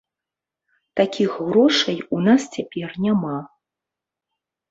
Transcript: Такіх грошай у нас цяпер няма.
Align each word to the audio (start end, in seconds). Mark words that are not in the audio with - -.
Такіх 0.99 1.31
грошай 1.49 1.97
у 2.17 2.21
нас 2.27 2.41
цяпер 2.55 2.89
няма. 3.05 3.37